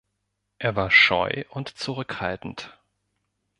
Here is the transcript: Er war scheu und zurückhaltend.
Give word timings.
Er 0.57 0.75
war 0.75 0.89
scheu 0.89 1.43
und 1.51 1.69
zurückhaltend. 1.77 2.75